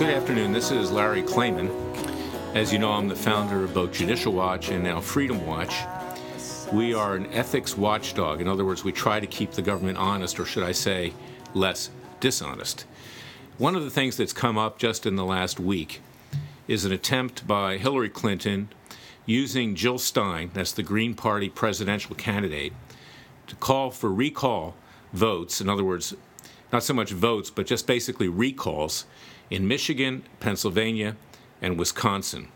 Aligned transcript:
Good 0.00 0.14
afternoon. 0.14 0.52
This 0.52 0.70
is 0.70 0.90
Larry 0.90 1.22
Klayman. 1.22 1.68
As 2.54 2.72
you 2.72 2.78
know, 2.78 2.90
I'm 2.90 3.06
the 3.06 3.14
founder 3.14 3.62
of 3.62 3.74
both 3.74 3.92
Judicial 3.92 4.32
Watch 4.32 4.70
and 4.70 4.82
now 4.82 4.98
Freedom 4.98 5.46
Watch. 5.46 5.74
We 6.72 6.94
are 6.94 7.16
an 7.16 7.26
ethics 7.34 7.76
watchdog. 7.76 8.40
In 8.40 8.48
other 8.48 8.64
words, 8.64 8.82
we 8.82 8.92
try 8.92 9.20
to 9.20 9.26
keep 9.26 9.50
the 9.50 9.60
government 9.60 9.98
honest, 9.98 10.40
or 10.40 10.46
should 10.46 10.62
I 10.62 10.72
say, 10.72 11.12
less 11.52 11.90
dishonest. 12.18 12.86
One 13.58 13.76
of 13.76 13.84
the 13.84 13.90
things 13.90 14.16
that's 14.16 14.32
come 14.32 14.56
up 14.56 14.78
just 14.78 15.04
in 15.04 15.16
the 15.16 15.24
last 15.24 15.60
week 15.60 16.00
is 16.66 16.86
an 16.86 16.92
attempt 16.92 17.46
by 17.46 17.76
Hillary 17.76 18.08
Clinton 18.08 18.70
using 19.26 19.74
Jill 19.74 19.98
Stein, 19.98 20.50
that's 20.54 20.72
the 20.72 20.82
Green 20.82 21.12
Party 21.12 21.50
presidential 21.50 22.16
candidate, 22.16 22.72
to 23.48 23.54
call 23.56 23.90
for 23.90 24.10
recall 24.10 24.74
votes. 25.12 25.60
In 25.60 25.68
other 25.68 25.84
words, 25.84 26.14
not 26.72 26.84
so 26.84 26.94
much 26.94 27.10
votes, 27.10 27.50
but 27.50 27.66
just 27.66 27.86
basically 27.86 28.28
recalls 28.28 29.04
in 29.50 29.68
Michigan, 29.68 30.22
Pennsylvania, 30.38 31.16
and 31.60 31.78
Wisconsin. 31.78 32.48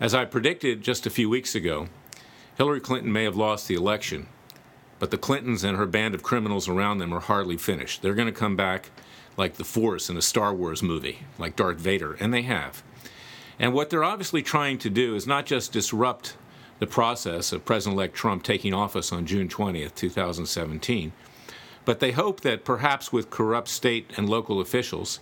As 0.00 0.14
I 0.14 0.24
predicted 0.24 0.82
just 0.82 1.06
a 1.06 1.10
few 1.10 1.28
weeks 1.28 1.54
ago, 1.54 1.88
Hillary 2.56 2.80
Clinton 2.80 3.12
may 3.12 3.24
have 3.24 3.36
lost 3.36 3.68
the 3.68 3.74
election, 3.74 4.28
but 4.98 5.10
the 5.10 5.18
Clintons 5.18 5.64
and 5.64 5.76
her 5.76 5.86
band 5.86 6.14
of 6.14 6.22
criminals 6.22 6.68
around 6.68 6.98
them 6.98 7.12
are 7.12 7.20
hardly 7.20 7.56
finished. 7.56 8.00
They're 8.00 8.14
going 8.14 8.32
to 8.32 8.32
come 8.32 8.56
back 8.56 8.90
like 9.36 9.54
the 9.54 9.64
Force 9.64 10.08
in 10.08 10.16
a 10.16 10.22
Star 10.22 10.54
Wars 10.54 10.82
movie, 10.82 11.20
like 11.38 11.56
Darth 11.56 11.78
Vader, 11.78 12.14
and 12.20 12.32
they 12.32 12.42
have. 12.42 12.82
And 13.58 13.72
what 13.72 13.90
they're 13.90 14.04
obviously 14.04 14.42
trying 14.42 14.78
to 14.78 14.90
do 14.90 15.14
is 15.14 15.26
not 15.26 15.46
just 15.46 15.72
disrupt 15.72 16.36
the 16.78 16.86
process 16.86 17.52
of 17.52 17.64
President 17.64 17.96
elect 17.96 18.14
Trump 18.14 18.42
taking 18.42 18.74
office 18.74 19.12
on 19.12 19.26
June 19.26 19.48
20th, 19.48 19.94
2017, 19.94 21.12
but 21.84 22.00
they 22.00 22.12
hope 22.12 22.40
that 22.40 22.64
perhaps 22.64 23.12
with 23.12 23.30
corrupt 23.30 23.68
state 23.68 24.10
and 24.16 24.28
local 24.28 24.60
officials, 24.60 25.20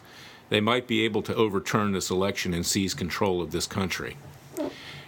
they 0.52 0.60
might 0.60 0.86
be 0.86 1.02
able 1.02 1.22
to 1.22 1.34
overturn 1.34 1.92
this 1.92 2.10
election 2.10 2.52
and 2.52 2.66
seize 2.66 2.92
control 2.92 3.40
of 3.40 3.52
this 3.52 3.66
country. 3.66 4.18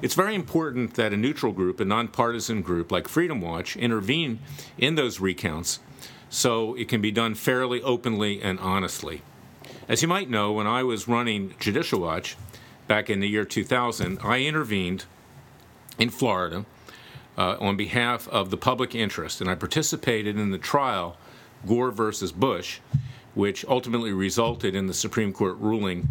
It's 0.00 0.14
very 0.14 0.34
important 0.34 0.94
that 0.94 1.12
a 1.12 1.18
neutral 1.18 1.52
group, 1.52 1.80
a 1.80 1.84
nonpartisan 1.84 2.62
group 2.62 2.90
like 2.90 3.08
Freedom 3.08 3.42
Watch, 3.42 3.76
intervene 3.76 4.38
in 4.78 4.94
those 4.94 5.20
recounts 5.20 5.80
so 6.30 6.74
it 6.76 6.88
can 6.88 7.02
be 7.02 7.10
done 7.10 7.34
fairly, 7.34 7.82
openly, 7.82 8.40
and 8.40 8.58
honestly. 8.58 9.20
As 9.86 10.00
you 10.00 10.08
might 10.08 10.30
know, 10.30 10.50
when 10.50 10.66
I 10.66 10.82
was 10.82 11.08
running 11.08 11.54
Judicial 11.60 12.00
Watch 12.00 12.38
back 12.88 13.10
in 13.10 13.20
the 13.20 13.28
year 13.28 13.44
2000, 13.44 14.20
I 14.24 14.38
intervened 14.40 15.04
in 15.98 16.08
Florida 16.08 16.64
uh, 17.36 17.58
on 17.60 17.76
behalf 17.76 18.26
of 18.28 18.48
the 18.48 18.56
public 18.56 18.94
interest, 18.94 19.42
and 19.42 19.50
I 19.50 19.56
participated 19.56 20.38
in 20.38 20.52
the 20.52 20.58
trial 20.58 21.18
Gore 21.66 21.90
versus 21.90 22.32
Bush, 22.32 22.80
which 23.34 23.64
ultimately 23.66 24.12
resulted 24.12 24.74
in 24.74 24.86
the 24.86 24.94
Supreme 24.94 25.32
Court 25.32 25.56
ruling 25.58 26.08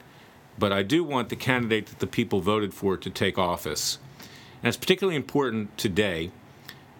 but 0.58 0.72
I 0.72 0.82
do 0.82 1.02
want 1.02 1.30
the 1.30 1.36
candidate 1.36 1.86
that 1.86 1.98
the 1.98 2.06
people 2.06 2.40
voted 2.40 2.74
for 2.74 2.96
to 2.96 3.10
take 3.10 3.38
office. 3.38 3.98
And 4.62 4.68
it's 4.68 4.76
particularly 4.76 5.16
important 5.16 5.76
today 5.76 6.30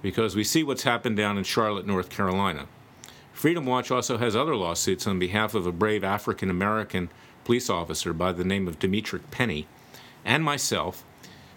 because 0.02 0.34
we 0.34 0.44
see 0.44 0.62
what's 0.62 0.82
happened 0.82 1.16
down 1.16 1.38
in 1.38 1.44
Charlotte, 1.44 1.86
North 1.86 2.10
Carolina. 2.10 2.66
Freedom 3.34 3.66
Watch 3.66 3.90
also 3.90 4.16
has 4.16 4.34
other 4.34 4.54
lawsuits 4.56 5.06
on 5.06 5.18
behalf 5.18 5.54
of 5.54 5.66
a 5.66 5.72
brave 5.72 6.04
African 6.04 6.48
American 6.48 7.10
police 7.44 7.68
officer 7.68 8.14
by 8.14 8.32
the 8.32 8.44
name 8.44 8.66
of 8.68 8.78
Demetrick 8.78 9.30
Pennie 9.30 9.66
and 10.24 10.42
myself 10.42 11.04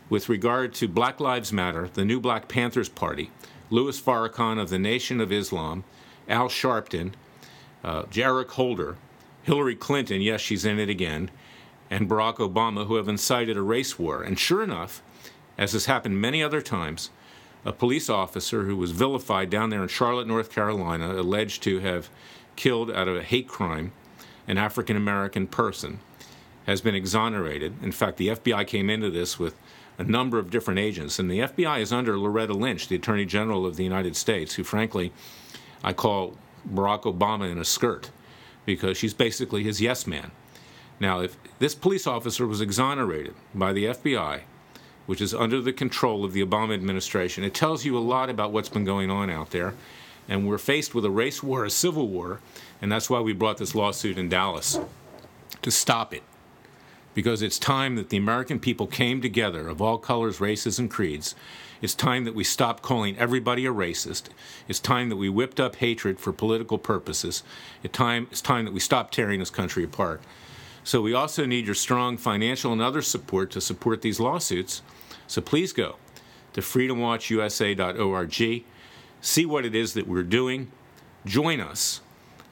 with 0.09 0.27
regard 0.27 0.73
to 0.73 0.87
Black 0.87 1.19
Lives 1.19 1.53
Matter, 1.53 1.87
the 1.93 2.03
new 2.03 2.19
Black 2.19 2.49
Panthers 2.49 2.89
Party, 2.89 3.29
Louis 3.69 4.01
Farrakhan 4.01 4.59
of 4.59 4.69
the 4.69 4.79
Nation 4.79 5.21
of 5.21 5.31
Islam, 5.31 5.83
Al 6.27 6.49
Sharpton, 6.49 7.13
uh, 7.83 8.03
Eric 8.15 8.51
Holder, 8.51 8.97
Hillary 9.43 9.75
Clinton, 9.75 10.19
yes, 10.19 10.41
she's 10.41 10.65
in 10.65 10.79
it 10.79 10.89
again, 10.89 11.29
and 11.89 12.09
Barack 12.09 12.37
Obama, 12.37 12.87
who 12.87 12.95
have 12.95 13.07
incited 13.07 13.55
a 13.55 13.61
race 13.61 13.97
war. 13.99 14.23
And 14.23 14.37
sure 14.37 14.63
enough, 14.63 15.01
as 15.57 15.73
has 15.73 15.85
happened 15.85 16.19
many 16.19 16.43
other 16.43 16.61
times, 16.61 17.11
a 17.67 17.73
police 17.73 18.09
officer 18.09 18.63
who 18.63 18.77
was 18.77 18.91
vilified 18.91 19.49
down 19.49 19.69
there 19.69 19.81
in 19.83 19.89
Charlotte, 19.89 20.25
North 20.25 20.49
Carolina, 20.49 21.19
alleged 21.19 21.61
to 21.63 21.79
have 21.79 22.09
killed 22.55 22.89
out 22.89 23.09
of 23.09 23.17
a 23.17 23.21
hate 23.21 23.49
crime 23.49 23.91
an 24.47 24.57
African 24.57 24.95
American 24.95 25.47
person 25.47 25.99
has 26.65 26.79
been 26.79 26.95
exonerated. 26.95 27.73
In 27.83 27.91
fact, 27.91 28.15
the 28.15 28.29
FBI 28.29 28.65
came 28.67 28.89
into 28.89 29.09
this 29.09 29.37
with 29.37 29.53
a 29.97 30.05
number 30.05 30.39
of 30.39 30.49
different 30.49 30.79
agents, 30.79 31.19
and 31.19 31.29
the 31.29 31.39
FBI 31.39 31.81
is 31.81 31.91
under 31.91 32.17
Loretta 32.17 32.53
Lynch, 32.53 32.87
the 32.87 32.95
Attorney 32.95 33.25
General 33.25 33.65
of 33.65 33.75
the 33.75 33.83
United 33.83 34.15
States, 34.15 34.53
who, 34.53 34.63
frankly, 34.63 35.11
I 35.83 35.91
call 35.91 36.35
Barack 36.73 37.01
Obama 37.01 37.51
in 37.51 37.57
a 37.57 37.65
skirt 37.65 38.11
because 38.65 38.95
she's 38.95 39.13
basically 39.13 39.63
his 39.63 39.81
yes 39.81 40.07
man. 40.07 40.31
Now, 41.01 41.19
if 41.19 41.35
this 41.59 41.75
police 41.75 42.07
officer 42.07 42.47
was 42.47 42.61
exonerated 42.61 43.35
by 43.53 43.73
the 43.73 43.87
FBI, 43.87 44.43
which 45.07 45.21
is 45.21 45.33
under 45.33 45.59
the 45.59 45.73
control 45.73 46.23
of 46.23 46.33
the 46.33 46.45
Obama 46.45 46.75
administration, 46.75 47.43
it 47.43 47.55
tells 47.55 47.83
you 47.83 47.97
a 47.97 47.99
lot 47.99 48.29
about 48.29 48.51
what's 48.51 48.69
been 48.69 48.85
going 48.85 49.09
on 49.09 49.31
out 49.31 49.49
there. 49.49 49.73
And 50.29 50.47
we're 50.47 50.57
faced 50.57 50.93
with 50.93 51.05
a 51.05 51.09
race 51.09 51.41
war, 51.41 51.65
a 51.65 51.69
civil 51.69 52.09
war, 52.09 52.41
and 52.81 52.91
that's 52.91 53.09
why 53.09 53.21
we 53.21 53.33
brought 53.33 53.57
this 53.57 53.73
lawsuit 53.73 54.17
in 54.17 54.29
Dallas 54.29 54.77
to 55.61 55.71
stop 55.71 56.13
it. 56.13 56.23
Because 57.13 57.41
it's 57.41 57.57
time 57.57 57.95
that 57.95 58.09
the 58.09 58.17
American 58.17 58.59
people 58.59 58.85
came 58.85 59.21
together 59.21 59.69
of 59.69 59.81
all 59.81 59.97
colors, 59.97 60.39
races, 60.39 60.77
and 60.77 60.91
creeds. 60.91 61.33
It's 61.81 61.95
time 61.95 62.25
that 62.25 62.35
we 62.35 62.43
stop 62.43 62.81
calling 62.81 63.17
everybody 63.17 63.65
a 63.65 63.73
racist. 63.73 64.25
It's 64.67 64.79
time 64.79 65.09
that 65.09 65.15
we 65.15 65.29
whipped 65.29 65.59
up 65.59 65.77
hatred 65.77 66.19
for 66.19 66.33
political 66.33 66.77
purposes. 66.77 67.43
It's 67.81 67.97
time, 67.97 68.27
it's 68.29 68.41
time 68.41 68.65
that 68.65 68.73
we 68.73 68.79
stop 68.79 69.09
tearing 69.09 69.39
this 69.39 69.49
country 69.49 69.83
apart. 69.83 70.21
So 70.87 71.01
we 71.01 71.13
also 71.13 71.45
need 71.45 71.65
your 71.65 71.75
strong 71.75 72.17
financial 72.17 72.71
and 72.71 72.81
other 72.81 73.01
support 73.01 73.51
to 73.51 73.59
support 73.59 74.01
these 74.01 74.21
lawsuits. 74.21 74.81
So 75.27 75.41
please 75.41 75.73
go 75.73 75.97
to 76.53 76.61
freedomwatchusa.org, 76.61 78.63
see 79.21 79.45
what 79.45 79.65
it 79.65 79.75
is 79.75 79.93
that 79.93 80.07
we're 80.07 80.23
doing, 80.23 80.71
join 81.25 81.59
us 81.59 81.99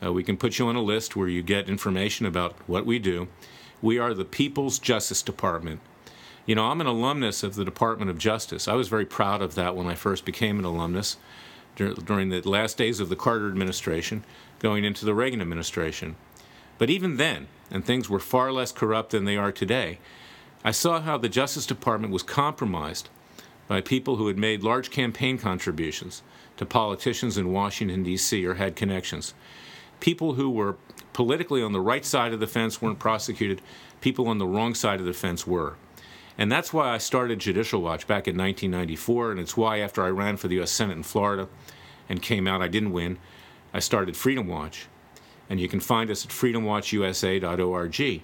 uh, 0.03 0.11
we 0.11 0.23
can 0.23 0.37
put 0.37 0.59
you 0.59 0.67
on 0.67 0.75
a 0.75 0.81
list 0.81 1.15
where 1.15 1.27
you 1.27 1.41
get 1.41 1.69
information 1.69 2.25
about 2.25 2.55
what 2.67 2.85
we 2.85 2.99
do. 2.99 3.27
We 3.81 3.97
are 3.97 4.13
the 4.13 4.25
People's 4.25 4.79
Justice 4.79 5.21
Department. 5.21 5.79
You 6.45 6.55
know, 6.55 6.65
I'm 6.65 6.81
an 6.81 6.87
alumnus 6.87 7.43
of 7.43 7.55
the 7.55 7.65
Department 7.65 8.11
of 8.11 8.17
Justice. 8.17 8.67
I 8.67 8.73
was 8.73 8.87
very 8.87 9.05
proud 9.05 9.41
of 9.41 9.55
that 9.55 9.75
when 9.75 9.87
I 9.87 9.95
first 9.95 10.25
became 10.25 10.59
an 10.59 10.65
alumnus 10.65 11.17
dur- 11.75 11.93
during 11.93 12.29
the 12.29 12.47
last 12.47 12.77
days 12.77 12.99
of 12.99 13.09
the 13.09 13.15
Carter 13.15 13.47
administration, 13.47 14.23
going 14.59 14.83
into 14.83 15.05
the 15.05 15.15
Reagan 15.15 15.41
administration. 15.41 16.15
But 16.77 16.89
even 16.89 17.17
then, 17.17 17.47
and 17.71 17.83
things 17.83 18.09
were 18.09 18.19
far 18.19 18.51
less 18.51 18.71
corrupt 18.71 19.11
than 19.11 19.25
they 19.25 19.37
are 19.37 19.51
today, 19.51 19.99
I 20.63 20.71
saw 20.71 21.01
how 21.01 21.17
the 21.17 21.29
Justice 21.29 21.65
Department 21.65 22.11
was 22.11 22.23
compromised 22.23 23.09
by 23.67 23.81
people 23.81 24.17
who 24.17 24.27
had 24.27 24.37
made 24.37 24.63
large 24.63 24.91
campaign 24.91 25.37
contributions 25.37 26.21
to 26.57 26.65
politicians 26.65 27.37
in 27.37 27.51
Washington, 27.51 28.03
D.C., 28.03 28.45
or 28.45 28.55
had 28.55 28.75
connections. 28.75 29.33
People 29.99 30.33
who 30.33 30.49
were 30.49 30.77
politically 31.13 31.61
on 31.61 31.71
the 31.71 31.79
right 31.79 32.05
side 32.05 32.33
of 32.33 32.39
the 32.39 32.47
fence 32.47 32.81
weren't 32.81 32.99
prosecuted, 32.99 33.61
people 34.01 34.27
on 34.27 34.37
the 34.37 34.45
wrong 34.45 34.75
side 34.75 34.99
of 34.99 35.05
the 35.05 35.13
fence 35.13 35.47
were. 35.47 35.75
And 36.37 36.51
that's 36.51 36.73
why 36.73 36.89
I 36.89 36.97
started 36.97 37.39
Judicial 37.39 37.81
Watch 37.81 38.07
back 38.07 38.27
in 38.27 38.37
1994, 38.37 39.31
and 39.31 39.39
it's 39.39 39.55
why 39.55 39.79
after 39.79 40.03
I 40.03 40.09
ran 40.09 40.35
for 40.37 40.47
the 40.47 40.55
U.S. 40.55 40.71
Senate 40.71 40.97
in 40.97 41.03
Florida 41.03 41.47
and 42.09 42.21
came 42.21 42.47
out, 42.47 42.61
I 42.61 42.67
didn't 42.67 42.91
win, 42.91 43.17
I 43.73 43.79
started 43.79 44.17
Freedom 44.17 44.47
Watch. 44.47 44.87
And 45.49 45.59
you 45.59 45.67
can 45.67 45.79
find 45.79 46.09
us 46.09 46.25
at 46.25 46.31
freedomwatchusa.org. 46.31 48.21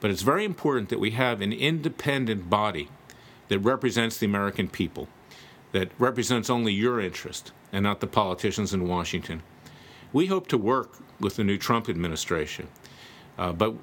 But 0.00 0.10
it's 0.10 0.22
very 0.22 0.44
important 0.44 0.90
that 0.90 1.00
we 1.00 1.12
have 1.12 1.40
an 1.40 1.52
independent 1.52 2.48
body 2.48 2.88
that 3.48 3.58
represents 3.60 4.18
the 4.18 4.26
American 4.26 4.68
people, 4.68 5.08
that 5.72 5.90
represents 5.98 6.50
only 6.50 6.72
your 6.72 7.00
interest 7.00 7.52
and 7.72 7.82
not 7.82 8.00
the 8.00 8.06
politicians 8.06 8.72
in 8.72 8.86
Washington. 8.86 9.42
We 10.12 10.26
hope 10.26 10.46
to 10.48 10.58
work 10.58 10.98
with 11.20 11.36
the 11.36 11.44
new 11.44 11.58
Trump 11.58 11.88
administration, 11.88 12.68
uh, 13.36 13.52
but 13.52 13.74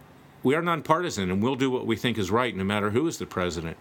we 0.43 0.55
are 0.55 0.61
nonpartisan 0.61 1.31
and 1.31 1.41
we'll 1.41 1.55
do 1.55 1.69
what 1.69 1.85
we 1.85 1.95
think 1.95 2.17
is 2.17 2.31
right 2.31 2.55
no 2.55 2.63
matter 2.63 2.91
who 2.91 3.07
is 3.07 3.17
the 3.17 3.25
president. 3.25 3.77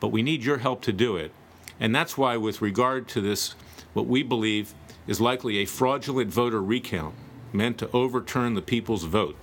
But 0.00 0.08
we 0.08 0.22
need 0.22 0.44
your 0.44 0.58
help 0.58 0.82
to 0.82 0.92
do 0.92 1.16
it. 1.16 1.32
And 1.80 1.94
that's 1.94 2.16
why, 2.18 2.36
with 2.36 2.62
regard 2.62 3.08
to 3.08 3.20
this, 3.20 3.54
what 3.92 4.06
we 4.06 4.22
believe 4.22 4.74
is 5.06 5.20
likely 5.20 5.58
a 5.58 5.64
fraudulent 5.64 6.30
voter 6.30 6.62
recount 6.62 7.14
meant 7.52 7.78
to 7.78 7.90
overturn 7.92 8.54
the 8.54 8.62
people's 8.62 9.04
vote 9.04 9.36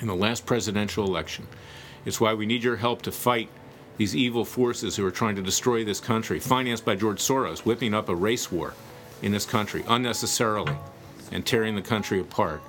in 0.00 0.06
the 0.06 0.14
last 0.14 0.46
presidential 0.46 1.04
election. 1.04 1.46
It's 2.04 2.20
why 2.20 2.34
we 2.34 2.46
need 2.46 2.62
your 2.62 2.76
help 2.76 3.02
to 3.02 3.12
fight 3.12 3.48
these 3.98 4.16
evil 4.16 4.44
forces 4.44 4.96
who 4.96 5.04
are 5.04 5.10
trying 5.10 5.36
to 5.36 5.42
destroy 5.42 5.84
this 5.84 6.00
country, 6.00 6.40
financed 6.40 6.84
by 6.84 6.96
George 6.96 7.18
Soros, 7.18 7.60
whipping 7.60 7.92
up 7.92 8.08
a 8.08 8.14
race 8.14 8.50
war 8.50 8.72
in 9.20 9.32
this 9.32 9.44
country 9.44 9.84
unnecessarily 9.86 10.74
and 11.30 11.44
tearing 11.44 11.74
the 11.74 11.82
country 11.82 12.18
apart. 12.20 12.62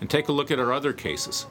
And 0.00 0.08
take 0.08 0.28
a 0.28 0.32
look 0.32 0.50
at 0.50 0.60
our 0.60 0.72
other 0.72 0.92
cases, 0.92 1.46